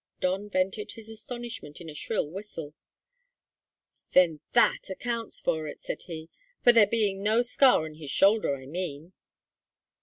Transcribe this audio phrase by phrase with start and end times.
[0.19, 2.73] Don vented his astonishment in a shrill whistle.
[4.13, 6.27] "Then that accounts for it," said he;
[6.63, 9.13] "for there being no scar on his shoulder, I mean."